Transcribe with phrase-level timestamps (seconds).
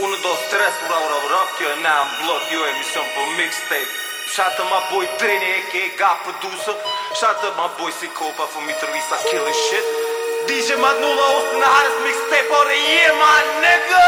[0.00, 3.12] Unë do stres, ura, ura, ura, kjo e na më blok, jo e mishon për
[3.12, 3.90] po mixtape
[4.32, 6.74] Shatër ma boj, treni e ke e ga për dusë
[7.20, 9.90] Shatër ma boj, si kopa, fu mi truisa, killin' shit
[10.48, 13.34] DJ Madnula, ustë në harës mixtape, por e ma
[13.66, 14.01] nigga